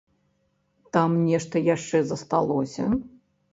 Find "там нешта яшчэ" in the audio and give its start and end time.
0.97-2.03